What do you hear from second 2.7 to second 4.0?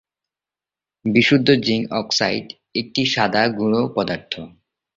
একটি সাদা গুঁড়ো